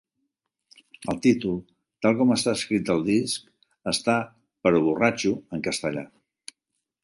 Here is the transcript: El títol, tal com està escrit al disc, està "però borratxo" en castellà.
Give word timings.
El 1.11 1.19
títol, 1.25 1.59
tal 2.07 2.17
com 2.23 2.33
està 2.37 2.55
escrit 2.61 2.91
al 2.95 3.05
disc, 3.11 3.53
està 3.95 4.19
"però 4.65 4.85
borratxo" 4.89 5.39
en 5.59 5.67
castellà. 5.69 6.09